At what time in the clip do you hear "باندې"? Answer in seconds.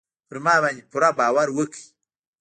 0.63-0.83